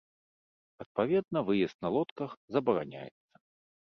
Адпаведна 0.83 1.43
выезд 1.51 1.77
на 1.85 1.89
лодках 1.95 2.31
забараняецца. 2.57 3.35